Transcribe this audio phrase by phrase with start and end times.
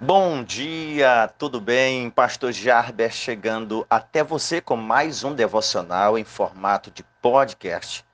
[0.00, 2.10] Bom dia, tudo bem?
[2.10, 8.04] Pastor Jarber chegando até você com mais um devocional em formato de podcast,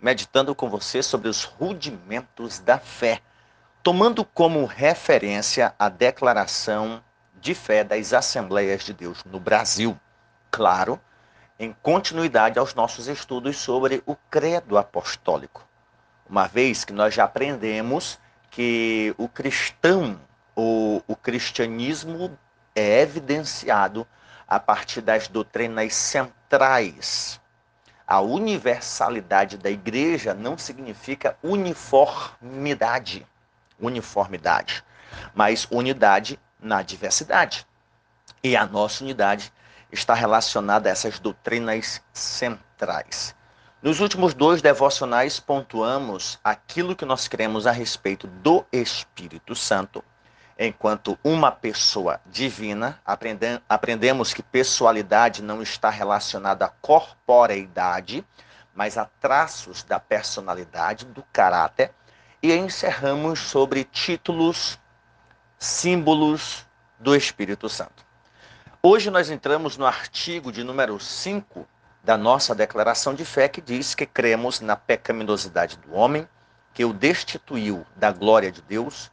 [0.00, 3.20] meditando com você sobre os rudimentos da fé,
[3.82, 7.02] tomando como referência a declaração
[7.40, 9.98] de fé das Assembleias de Deus no Brasil.
[10.52, 11.00] Claro,
[11.58, 15.66] em continuidade aos nossos estudos sobre o credo apostólico.
[16.30, 18.20] Uma vez que nós já aprendemos
[18.52, 20.16] que o cristão
[20.56, 22.38] o, o cristianismo
[22.74, 24.06] é evidenciado
[24.46, 27.40] a partir das doutrinas centrais.
[28.06, 33.26] A universalidade da igreja não significa uniformidade,
[33.80, 34.84] uniformidade,
[35.34, 37.66] mas unidade na diversidade.
[38.42, 39.52] E a nossa unidade
[39.90, 43.34] está relacionada a essas doutrinas centrais.
[43.82, 50.04] Nos últimos dois devocionais pontuamos aquilo que nós cremos a respeito do Espírito Santo
[50.58, 53.00] enquanto uma pessoa divina,
[53.68, 58.24] aprendemos que pessoalidade não está relacionada à corporeidade,
[58.74, 61.92] mas a traços da personalidade, do caráter,
[62.42, 64.78] e encerramos sobre títulos,
[65.58, 66.66] símbolos
[66.98, 68.04] do Espírito Santo.
[68.82, 71.66] Hoje nós entramos no artigo de número 5
[72.02, 76.28] da nossa declaração de fé, que diz que cremos na pecaminosidade do homem,
[76.74, 79.10] que o destituiu da glória de Deus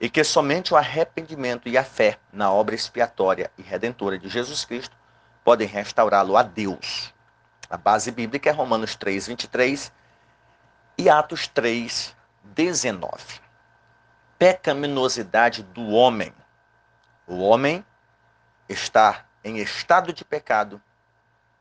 [0.00, 4.64] e que somente o arrependimento e a fé na obra expiatória e redentora de Jesus
[4.64, 4.96] Cristo
[5.44, 7.12] podem restaurá-lo a Deus.
[7.68, 9.92] A base bíblica é Romanos 3, 23
[10.96, 13.12] e Atos 3, 19.
[14.38, 16.32] Pecaminosidade do homem.
[17.26, 17.84] O homem
[18.68, 20.80] está em estado de pecado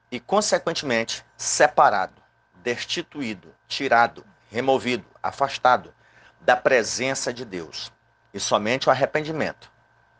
[0.09, 2.21] e, consequentemente, separado,
[2.55, 5.93] destituído, tirado, removido, afastado
[6.39, 7.91] da presença de Deus
[8.33, 9.71] e somente o arrependimento,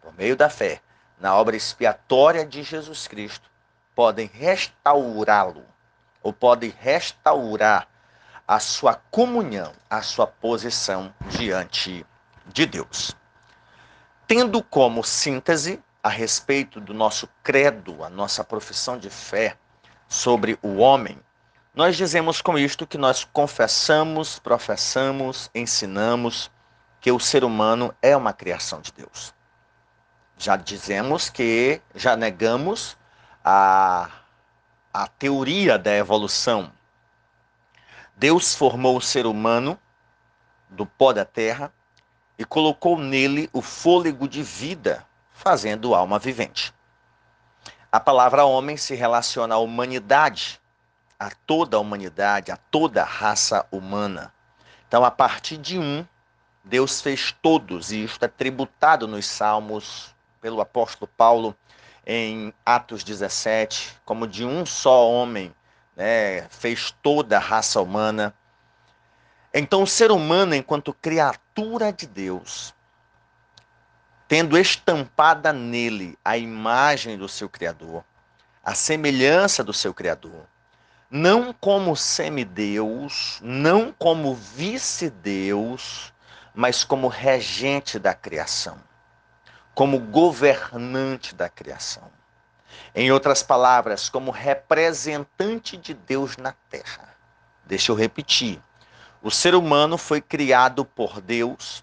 [0.02, 0.82] por meio da fé,
[1.20, 3.50] na obra expiatória de Jesus Cristo,
[3.96, 5.66] podem restaurá-lo,
[6.22, 7.88] ou podem restaurar
[8.48, 12.06] a sua comunhão, a sua posição diante
[12.48, 13.16] de Deus.
[14.25, 19.56] Tendo como síntese a respeito do nosso credo, a nossa profissão de fé
[20.08, 21.19] sobre o homem,
[21.75, 26.50] nós dizemos com isto que nós confessamos, professamos, ensinamos,
[27.00, 29.34] que o ser humano é uma criação de Deus.
[30.38, 32.98] Já dizemos que já negamos
[33.44, 34.10] a,
[34.94, 36.72] a teoria da evolução.
[38.16, 39.80] Deus formou o ser humano
[40.70, 41.74] do pó da terra
[42.38, 46.74] e colocou nele o fôlego de vida, fazendo alma vivente.
[47.92, 50.62] A palavra homem se relaciona à humanidade,
[51.20, 54.34] a toda a humanidade, a toda a raça humana.
[54.88, 56.06] Então, a partir de um,
[56.64, 61.56] Deus fez todos, e isto é tributado nos Salmos pelo apóstolo Paulo
[62.06, 65.53] em Atos 17, como de um só homem,
[65.96, 68.34] né, fez toda a raça humana.
[69.53, 72.74] Então, o ser humano, enquanto criatura de Deus,
[74.28, 78.03] tendo estampada nele a imagem do seu Criador,
[78.64, 80.46] a semelhança do seu Criador,
[81.09, 86.14] não como semideus, não como vice-deus,
[86.59, 88.78] mas como regente da criação,
[89.74, 92.12] como governante da criação.
[92.94, 97.16] Em outras palavras, como representante de Deus na terra.
[97.66, 98.62] Deixa eu repetir.
[99.24, 101.81] O ser humano foi criado por Deus,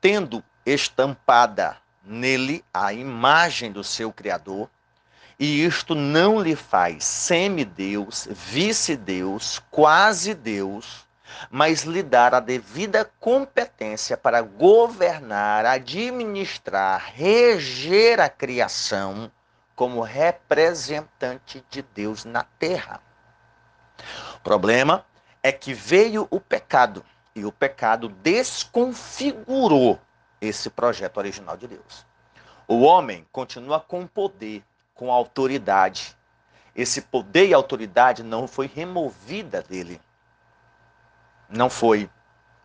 [0.00, 4.68] tendo estampada nele a imagem do seu Criador,
[5.38, 11.05] e isto não lhe faz semideus, vice-deus, quase Deus,
[11.50, 19.30] mas lhe dar a devida competência para governar, administrar, reger a criação
[19.74, 23.00] como representante de Deus na terra.
[24.36, 25.04] O problema
[25.42, 27.04] é que veio o pecado
[27.34, 30.00] e o pecado desconfigurou
[30.40, 32.06] esse projeto original de Deus.
[32.66, 34.64] O homem continua com poder,
[34.94, 36.16] com autoridade.
[36.74, 40.00] Esse poder e autoridade não foi removida dele.
[41.48, 42.08] Não foi.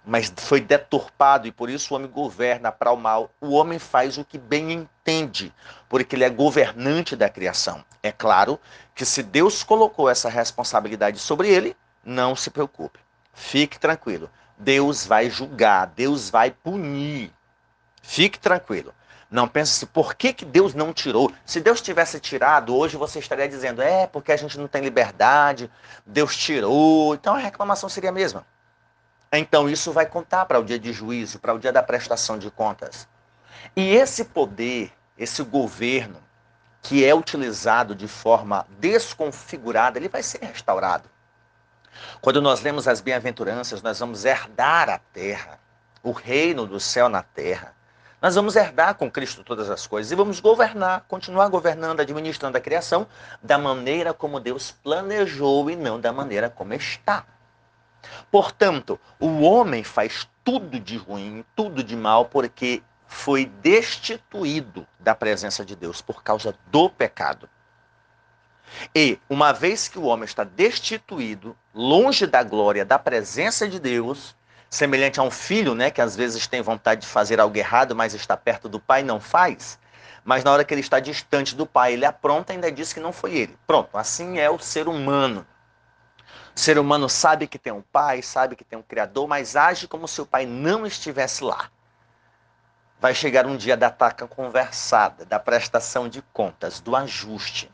[0.04, 3.30] Mas foi deturpado e por isso o homem governa para o mal.
[3.40, 5.54] O homem faz o que bem entende,
[5.88, 7.86] porque ele é governante da criação.
[8.02, 8.60] É claro
[8.96, 13.00] que se Deus colocou essa responsabilidade sobre ele, não se preocupe.
[13.34, 14.30] Fique tranquilo.
[14.58, 17.32] Deus vai julgar, Deus vai punir.
[18.02, 18.94] Fique tranquilo.
[19.30, 21.32] Não pense assim, por que, que Deus não tirou?
[21.46, 25.72] Se Deus tivesse tirado, hoje você estaria dizendo, é porque a gente não tem liberdade,
[26.06, 27.14] Deus tirou.
[27.14, 28.46] Então a reclamação seria a mesma.
[29.34, 32.52] Então isso vai contar para o dia de juízo, para o dia da prestação de
[32.52, 33.08] contas.
[33.76, 36.22] E esse poder, esse governo,
[36.82, 41.10] que é utilizado de forma desconfigurada, ele vai ser restaurado.
[42.22, 45.60] Quando nós lemos as bem-aventuranças, nós vamos herdar a terra,
[46.04, 47.74] o reino do céu na terra.
[48.22, 52.62] Nós vamos herdar com Cristo todas as coisas e vamos governar, continuar governando, administrando a
[52.62, 53.08] criação
[53.42, 57.26] da maneira como Deus planejou e não da maneira como está.
[58.30, 65.66] Portanto, o homem faz tudo de ruim, tudo de mal, porque foi destituído da presença
[65.66, 67.50] de Deus por causa do pecado.
[68.96, 74.36] E, uma vez que o homem está destituído, longe da glória, da presença de Deus,
[74.70, 78.14] semelhante a um filho, né, que às vezes tem vontade de fazer algo errado, mas
[78.14, 79.78] está perto do pai não faz,
[80.24, 83.00] mas na hora que ele está distante do pai, ele apronta e ainda diz que
[83.00, 83.58] não foi ele.
[83.68, 85.46] Pronto, assim é o ser humano.
[86.62, 90.08] Ser humano sabe que tem um pai, sabe que tem um criador, mas age como
[90.08, 91.72] se o pai não estivesse lá.
[93.00, 97.72] Vai chegar um dia da taca conversada, da prestação de contas, do ajuste,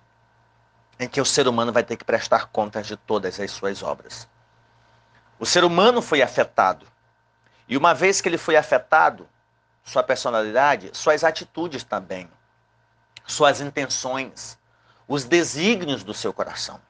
[0.97, 4.25] em que o ser humano vai ter que prestar contas de todas as suas obras.
[5.37, 6.87] O ser humano foi afetado.
[7.67, 9.27] E uma vez que ele foi afetado,
[9.83, 12.31] sua personalidade, suas atitudes também,
[13.25, 14.57] suas intenções,
[15.09, 16.86] os desígnios do seu coração.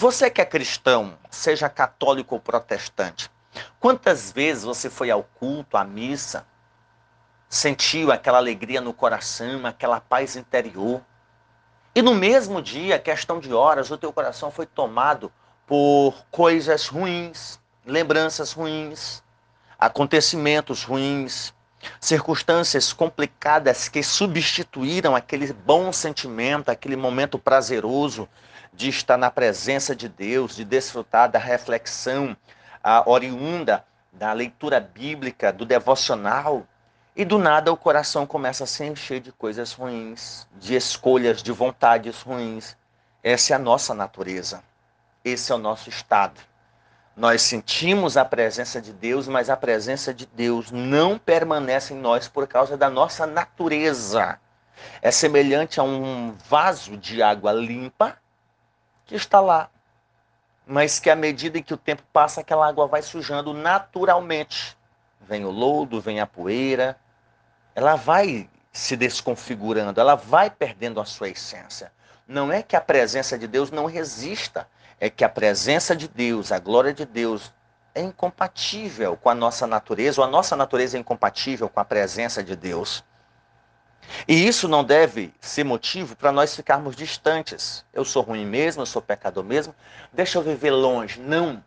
[0.00, 3.30] Você que é cristão, seja católico ou protestante,
[3.78, 6.46] quantas vezes você foi ao culto, à missa,
[7.50, 11.02] sentiu aquela alegria no coração, aquela paz interior,
[11.94, 15.30] e no mesmo dia, questão de horas, o teu coração foi tomado
[15.66, 19.22] por coisas ruins, lembranças ruins,
[19.78, 21.52] acontecimentos ruins,
[22.00, 28.26] circunstâncias complicadas que substituíram aquele bom sentimento, aquele momento prazeroso
[28.72, 32.36] de estar na presença de Deus, de desfrutar da reflexão
[32.82, 36.66] a oriunda da leitura bíblica, do devocional,
[37.14, 41.52] e do nada o coração começa a se encher de coisas ruins, de escolhas, de
[41.52, 42.76] vontades ruins.
[43.22, 44.62] Essa é a nossa natureza.
[45.24, 46.40] Esse é o nosso estado.
[47.16, 52.28] Nós sentimos a presença de Deus, mas a presença de Deus não permanece em nós
[52.28, 54.38] por causa da nossa natureza.
[55.02, 58.16] É semelhante a um vaso de água limpa
[59.10, 59.68] que está lá,
[60.64, 64.78] mas que à medida que o tempo passa, aquela água vai sujando naturalmente.
[65.20, 66.96] Vem o lodo, vem a poeira,
[67.74, 71.90] ela vai se desconfigurando, ela vai perdendo a sua essência.
[72.26, 74.68] Não é que a presença de Deus não resista,
[75.00, 77.52] é que a presença de Deus, a glória de Deus,
[77.92, 82.44] é incompatível com a nossa natureza, ou a nossa natureza é incompatível com a presença
[82.44, 83.02] de Deus.
[84.26, 87.84] E isso não deve ser motivo para nós ficarmos distantes.
[87.92, 89.74] Eu sou ruim mesmo, eu sou pecador mesmo,
[90.12, 91.20] deixa eu viver longe.
[91.20, 91.62] Não.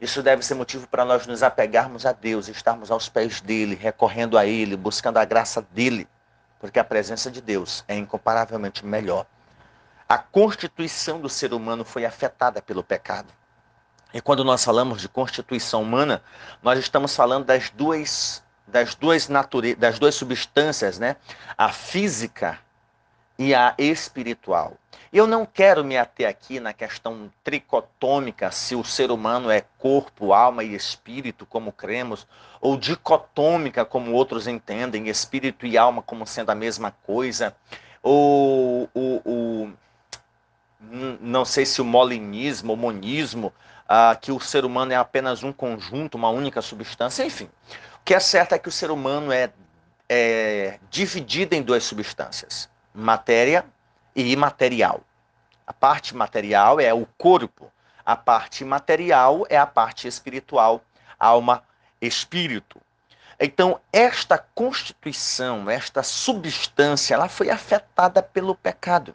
[0.00, 4.36] Isso deve ser motivo para nós nos apegarmos a Deus, estarmos aos pés dele, recorrendo
[4.36, 6.08] a ele, buscando a graça dele,
[6.58, 9.26] porque a presença de Deus é incomparavelmente melhor.
[10.08, 13.28] A constituição do ser humano foi afetada pelo pecado.
[14.12, 16.22] E quando nós falamos de constituição humana,
[16.62, 19.74] nós estamos falando das duas das duas, nature...
[19.74, 21.16] das duas substâncias, né?
[21.56, 22.58] a física
[23.38, 24.76] e a espiritual.
[25.12, 30.32] Eu não quero me ater aqui na questão tricotômica, se o ser humano é corpo,
[30.32, 32.26] alma e espírito, como cremos,
[32.60, 37.54] ou dicotômica, como outros entendem, espírito e alma como sendo a mesma coisa,
[38.02, 39.72] ou o, o
[41.20, 43.52] não sei se o molinismo, o monismo,
[43.88, 47.48] ah, que o ser humano é apenas um conjunto, uma única substância, enfim.
[48.04, 49.52] Que é certo é que o ser humano é,
[50.08, 53.64] é dividido em duas substâncias: matéria
[54.14, 55.02] e imaterial.
[55.66, 57.72] A parte material é o corpo,
[58.04, 60.82] a parte material é a parte espiritual,
[61.18, 61.62] alma,
[62.00, 62.80] espírito.
[63.38, 69.14] Então, esta constituição, esta substância, ela foi afetada pelo pecado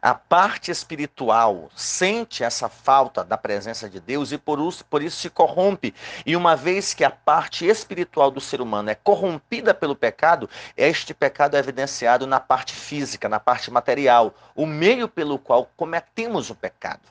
[0.00, 5.16] a parte espiritual sente essa falta da presença de Deus e por isso, por isso
[5.16, 5.94] se corrompe.
[6.24, 11.12] E uma vez que a parte espiritual do ser humano é corrompida pelo pecado, este
[11.12, 16.54] pecado é evidenciado na parte física, na parte material, o meio pelo qual cometemos o
[16.54, 17.02] pecado.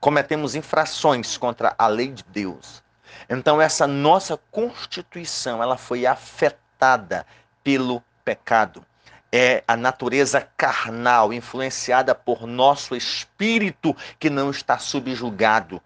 [0.00, 2.82] Cometemos infrações contra a lei de Deus.
[3.28, 7.26] Então essa nossa constituição, ela foi afetada
[7.62, 8.84] pelo pecado
[9.32, 15.80] é a natureza carnal, influenciada por nosso espírito que não está subjugado,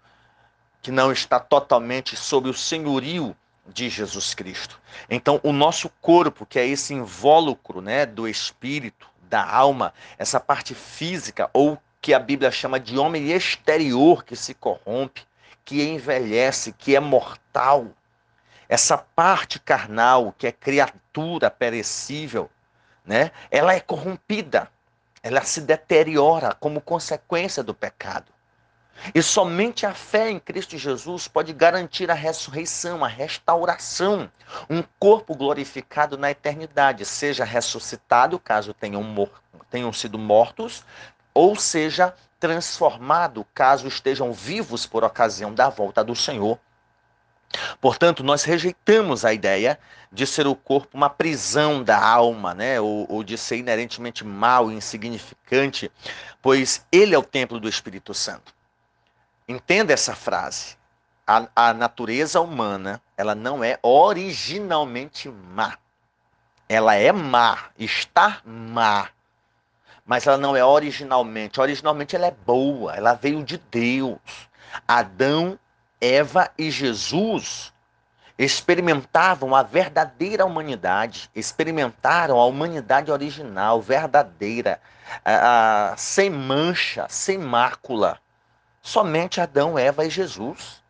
[0.81, 3.35] que não está totalmente sob o senhorio
[3.67, 4.79] de Jesus Cristo.
[5.09, 10.75] Então, o nosso corpo, que é esse invólucro né, do espírito, da alma, essa parte
[10.75, 15.23] física, ou que a Bíblia chama de homem exterior que se corrompe,
[15.63, 17.87] que envelhece, que é mortal,
[18.67, 22.49] essa parte carnal, que é criatura perecível,
[23.05, 23.31] né?
[23.49, 24.69] ela é corrompida,
[25.23, 28.31] ela se deteriora como consequência do pecado.
[29.15, 34.29] E somente a fé em Cristo Jesus pode garantir a ressurreição, a restauração,
[34.69, 39.29] um corpo glorificado na eternidade, seja ressuscitado, caso tenham,
[39.71, 40.83] tenham sido mortos,
[41.33, 46.59] ou seja transformado, caso estejam vivos por ocasião da volta do Senhor.
[47.79, 49.79] Portanto, nós rejeitamos a ideia
[50.11, 52.79] de ser o corpo uma prisão da alma, né?
[52.79, 55.91] ou, ou de ser inerentemente mal, insignificante,
[56.41, 58.53] pois ele é o templo do Espírito Santo.
[59.47, 60.77] Entenda essa frase.
[61.25, 65.77] A, a natureza humana, ela não é originalmente má.
[66.67, 69.09] Ela é má, está má.
[70.05, 71.59] Mas ela não é originalmente.
[71.59, 74.19] Originalmente ela é boa, ela veio de Deus.
[74.87, 75.59] Adão,
[76.01, 77.71] Eva e Jesus
[78.37, 84.81] experimentavam a verdadeira humanidade, experimentaram a humanidade original, verdadeira,
[85.95, 88.19] sem mancha, sem mácula.
[88.81, 90.81] Somente Adão, Eva e Jesus.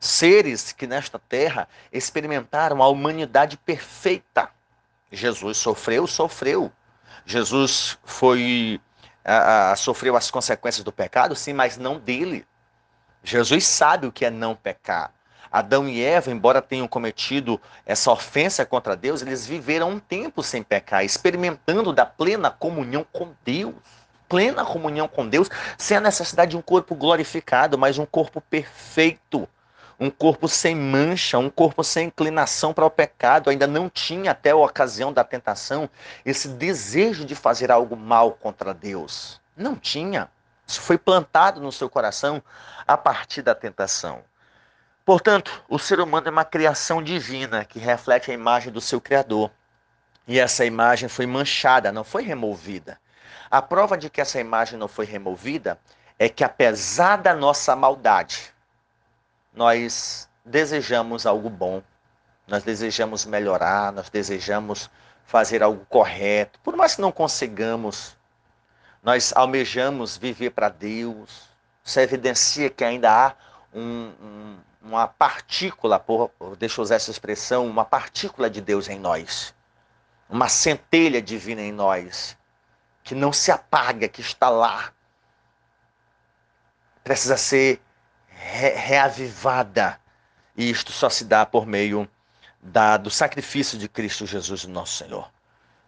[0.00, 4.48] Seres que nesta terra experimentaram a humanidade perfeita.
[5.12, 6.72] Jesus sofreu, sofreu.
[7.24, 8.80] Jesus foi
[9.76, 12.44] sofreu as consequências do pecado, sim, mas não dele.
[13.22, 15.12] Jesus sabe o que é não pecar.
[15.50, 20.62] Adão e Eva, embora tenham cometido essa ofensa contra Deus, eles viveram um tempo sem
[20.62, 23.74] pecar, experimentando da plena comunhão com Deus
[24.32, 29.46] plena comunhão com Deus, sem a necessidade de um corpo glorificado, mas um corpo perfeito,
[30.00, 33.50] um corpo sem mancha, um corpo sem inclinação para o pecado.
[33.50, 35.86] Ainda não tinha, até a ocasião da tentação,
[36.24, 39.38] esse desejo de fazer algo mal contra Deus.
[39.54, 40.30] Não tinha.
[40.66, 42.42] Isso foi plantado no seu coração
[42.86, 44.24] a partir da tentação.
[45.04, 49.50] Portanto, o ser humano é uma criação divina que reflete a imagem do seu Criador.
[50.26, 52.98] E essa imagem foi manchada, não foi removida.
[53.50, 55.78] A prova de que essa imagem não foi removida
[56.18, 58.54] é que, apesar da nossa maldade,
[59.52, 61.82] nós desejamos algo bom,
[62.46, 64.88] nós desejamos melhorar, nós desejamos
[65.24, 68.16] fazer algo correto, por mais que não consigamos,
[69.02, 71.48] nós almejamos viver para Deus.
[71.84, 73.34] Isso evidencia que ainda há
[73.74, 78.98] um, um, uma partícula, por, deixa eu usar essa expressão, uma partícula de Deus em
[78.98, 79.54] nós,
[80.28, 82.36] uma centelha divina em nós,
[83.02, 84.92] que não se apaga, que está lá.
[87.02, 87.80] Precisa ser
[88.28, 89.98] re reavivada.
[90.56, 92.08] E isto só se dá por meio
[92.62, 95.28] da, do sacrifício de Cristo Jesus, nosso Senhor.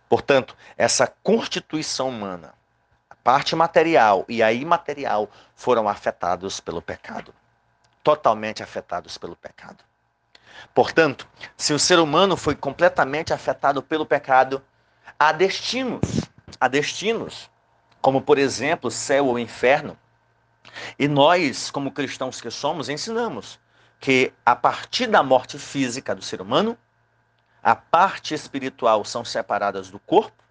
[0.09, 2.55] Portanto, essa constituição humana,
[3.25, 7.35] parte material e a imaterial, foram afetados pelo pecado.
[8.03, 9.83] Totalmente afetados pelo pecado.
[10.75, 11.27] Portanto,
[11.57, 14.63] se o ser humano foi completamente afetado pelo pecado,
[15.19, 17.51] há destinos a destinos,
[18.01, 19.99] como por exemplo, céu ou inferno.
[20.99, 23.59] E nós, como cristãos que somos, ensinamos
[23.99, 26.77] que a partir da morte física do ser humano,
[27.63, 30.44] a parte espiritual são separadas do corpo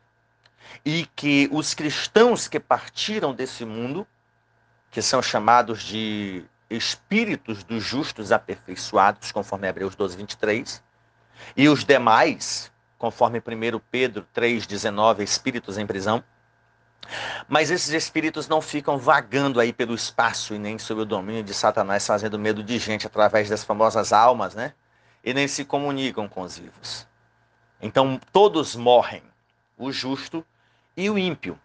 [0.85, 4.05] e que os cristãos que partiram desse mundo,
[4.91, 10.83] que são chamados de espíritos dos justos aperfeiçoados, conforme Hebreus 12, 23,
[11.55, 16.23] e os demais, conforme 1 Pedro 3,19, espíritos em prisão.
[17.47, 21.53] Mas esses espíritos não ficam vagando aí pelo espaço e nem sob o domínio de
[21.53, 24.73] Satanás, fazendo medo de gente através das famosas almas, né?
[25.23, 27.07] E nem se comunicam com os vivos.
[27.81, 29.21] Então todos morrem,
[29.77, 30.45] o justo
[30.95, 31.59] e o ímpio.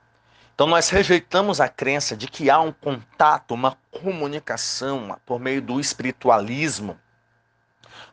[0.54, 5.78] Então nós rejeitamos a crença de que há um contato, uma comunicação por meio do
[5.78, 6.98] espiritualismo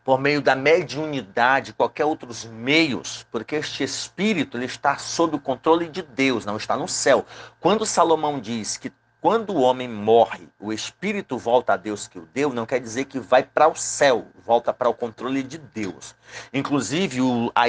[0.06, 5.90] por meio da mediunidade, qualquer outros meios, porque este espírito ele está sob o controle
[5.90, 7.26] de Deus, não está no céu.
[7.60, 8.94] Quando Salomão diz que
[9.26, 13.06] quando o homem morre, o espírito volta a Deus que o deu, não quer dizer
[13.06, 16.14] que vai para o céu, volta para o controle de Deus.
[16.54, 17.64] Inclusive, o, a,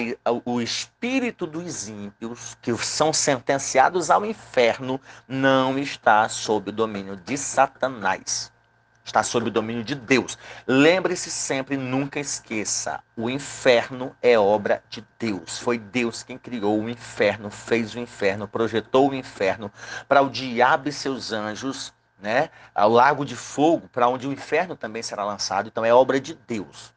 [0.45, 7.39] o espírito dos ímpios, que são sentenciados ao inferno, não está sob o domínio de
[7.39, 8.53] Satanás
[9.07, 10.37] está sob o domínio de Deus.
[10.67, 15.59] Lembre-se sempre, nunca esqueça: o inferno é obra de Deus.
[15.59, 19.73] Foi Deus quem criou o inferno, fez o inferno, projetou o inferno
[20.09, 24.77] para o diabo e seus anjos, né, ao lago de fogo, para onde o inferno
[24.77, 25.69] também será lançado.
[25.69, 26.93] Então é obra de Deus.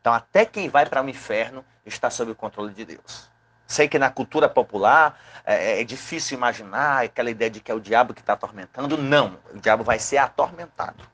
[0.00, 3.28] Então até quem vai para o inferno está sob o controle de Deus.
[3.66, 7.80] Sei que na cultura popular é, é difícil imaginar aquela ideia de que é o
[7.80, 8.96] diabo que está atormentando.
[8.98, 11.13] Não, o diabo vai ser atormentado.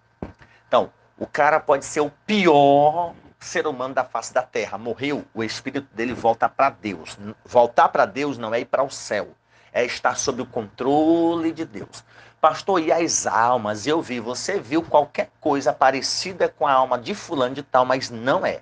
[0.70, 4.78] Então, o cara pode ser o pior, ser humano da face da terra.
[4.78, 7.18] Morreu, o espírito dele volta para Deus.
[7.44, 9.34] Voltar para Deus não é ir para o céu,
[9.72, 12.04] é estar sob o controle de Deus.
[12.40, 13.84] Pastor, e as almas?
[13.84, 18.08] Eu vi, você viu qualquer coisa parecida com a alma de fulano de tal, mas
[18.08, 18.60] não é.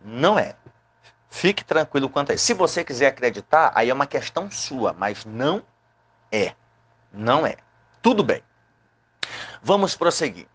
[0.00, 0.54] Não é.
[1.28, 2.44] Fique tranquilo quanto a isso.
[2.44, 5.64] Se você quiser acreditar, aí é uma questão sua, mas não
[6.30, 6.54] é.
[7.12, 7.56] Não é.
[8.00, 8.40] Tudo bem.
[9.60, 10.46] Vamos prosseguir.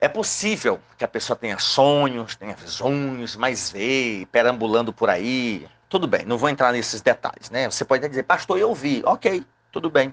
[0.00, 5.66] É possível que a pessoa tenha sonhos, tenha visões, mas vê, perambulando por aí.
[5.88, 7.70] Tudo bem, não vou entrar nesses detalhes, né?
[7.70, 9.02] Você pode dizer, pastor, eu vi.
[9.06, 10.12] Ok, tudo bem,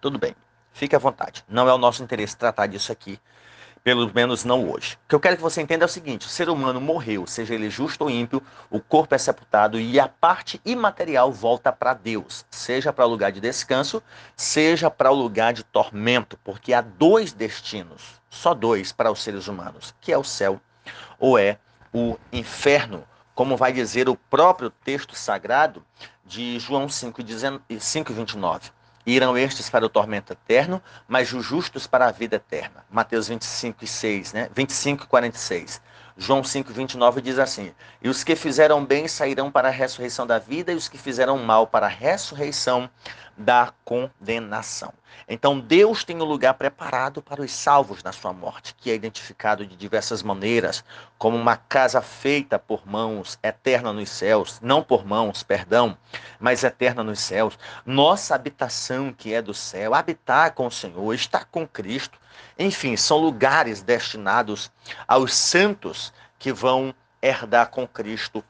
[0.00, 0.36] tudo bem.
[0.72, 1.44] Fique à vontade.
[1.48, 3.18] Não é o nosso interesse tratar disso aqui
[3.82, 4.96] pelo menos não hoje.
[5.04, 7.54] O que eu quero que você entenda é o seguinte: o ser humano morreu, seja
[7.54, 12.44] ele justo ou ímpio, o corpo é sepultado e a parte imaterial volta para Deus,
[12.50, 14.02] seja para o lugar de descanso,
[14.36, 19.48] seja para o lugar de tormento, porque há dois destinos, só dois para os seres
[19.48, 20.60] humanos, que é o céu
[21.18, 21.58] ou é
[21.92, 25.84] o inferno, como vai dizer o próprio texto sagrado
[26.24, 28.70] de João 5:29
[29.04, 32.84] irão estes para o tormento eterno, mas os justos para a vida eterna.
[32.90, 34.50] Mateus 25 e 6, né?
[34.54, 35.80] 25 e 46.
[36.16, 40.38] João 5, 29 diz assim: E os que fizeram bem sairão para a ressurreição da
[40.38, 42.88] vida, e os que fizeram mal para a ressurreição
[43.36, 44.92] da condenação.
[45.28, 49.66] Então Deus tem um lugar preparado para os salvos na sua morte, que é identificado
[49.66, 50.84] de diversas maneiras,
[51.18, 55.96] como uma casa feita por mãos, eterna nos céus, não por mãos, perdão,
[56.38, 57.58] mas eterna nos céus.
[57.86, 62.18] Nossa habitação que é do céu, habitar com o Senhor, estar com Cristo.
[62.58, 64.70] Enfim, são lugares destinados
[65.06, 68.44] aos santos que vão herdar com Cristo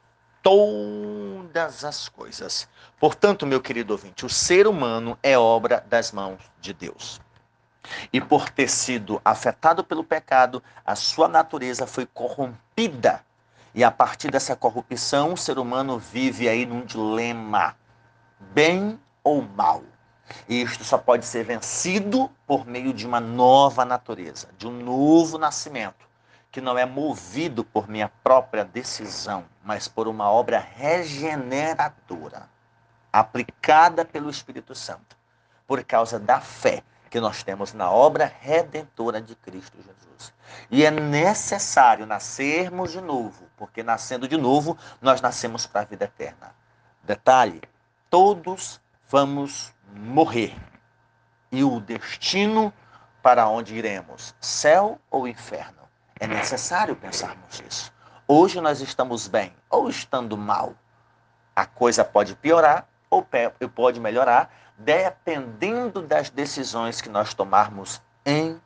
[1.53, 2.67] todas as coisas.
[2.99, 7.21] Portanto, meu querido ouvinte, o ser humano é obra das mãos de Deus.
[8.11, 13.23] E por ter sido afetado pelo pecado, a sua natureza foi corrompida.
[13.75, 17.75] E a partir dessa corrupção, o ser humano vive aí num dilema:
[18.39, 19.83] bem ou mal.
[20.49, 25.37] E isto só pode ser vencido por meio de uma nova natureza, de um novo
[25.37, 26.12] nascimento
[26.53, 32.47] que não é movido por minha própria decisão, mas por uma obra regeneradora,
[33.11, 35.17] aplicada pelo Espírito Santo,
[35.65, 40.31] por causa da fé que nós temos na obra redentora de Cristo Jesus.
[40.69, 46.05] E é necessário nascermos de novo, porque nascendo de novo, nós nascemos para a vida
[46.05, 46.53] eterna.
[47.01, 47.63] Detalhe:
[48.11, 50.55] todos vamos morrer.
[51.51, 52.71] E o destino
[53.23, 55.82] para onde iremos, céu ou inferno?
[56.23, 57.91] É necessário pensarmos isso.
[58.25, 60.73] Hoje nós estamos bem ou estando mal.
[61.53, 63.27] A coisa pode piorar ou
[63.75, 68.57] pode melhorar, dependendo das decisões que nós tomarmos em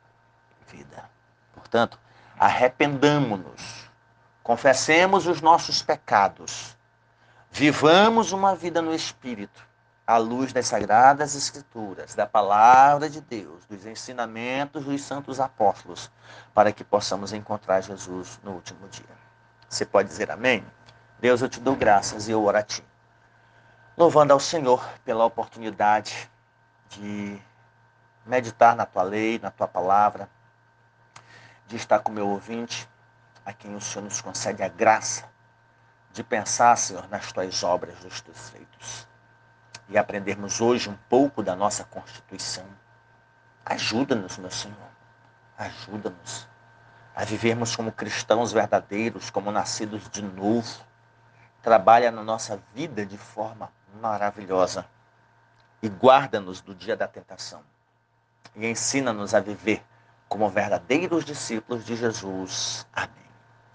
[0.68, 1.10] vida.
[1.52, 1.98] Portanto,
[2.38, 3.90] arrependamos-nos,
[4.40, 6.76] confessemos os nossos pecados,
[7.50, 9.67] vivamos uma vida no Espírito
[10.08, 16.10] à luz das sagradas escrituras, da palavra de Deus, dos ensinamentos dos santos apóstolos,
[16.54, 19.04] para que possamos encontrar Jesus no último dia.
[19.68, 20.64] Você pode dizer amém?
[21.20, 22.82] Deus, eu te dou graças e eu oro a ti.
[23.98, 26.30] Louvando ao Senhor pela oportunidade
[26.88, 27.38] de
[28.24, 30.26] meditar na tua lei, na tua palavra,
[31.66, 32.88] de estar com o meu ouvinte,
[33.44, 35.28] a quem o Senhor nos concede a graça
[36.12, 39.07] de pensar, Senhor, nas tuas obras, nos teus feitos
[39.88, 42.66] e aprendermos hoje um pouco da nossa Constituição.
[43.64, 44.76] Ajuda-nos, meu Senhor.
[45.56, 46.46] Ajuda-nos
[47.14, 50.84] a vivermos como cristãos verdadeiros, como nascidos de novo.
[51.62, 54.86] Trabalha na nossa vida de forma maravilhosa
[55.82, 57.62] e guarda-nos do dia da tentação.
[58.54, 59.84] E ensina-nos a viver
[60.28, 62.86] como verdadeiros discípulos de Jesus.
[62.92, 63.10] Amém.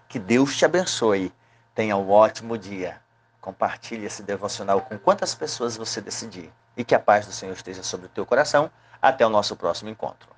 [0.08, 1.34] Que Deus te abençoe.
[1.74, 3.02] Tenha um ótimo dia.
[3.44, 6.50] Compartilhe esse devocional com quantas pessoas você decidir.
[6.78, 8.72] E que a paz do Senhor esteja sobre o teu coração.
[9.02, 10.33] Até o nosso próximo encontro.